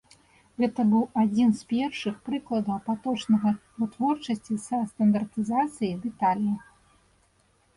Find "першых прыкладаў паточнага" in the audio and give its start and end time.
1.73-3.53